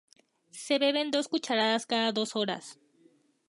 Se 0.63 0.79
beben 0.79 1.11
dos 1.11 1.27
cucharadas 1.27 1.85
cada 1.85 2.11
dos 2.11 2.35
horas. 2.35 2.79